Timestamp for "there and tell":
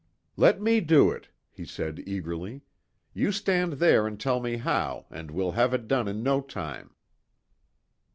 3.73-4.39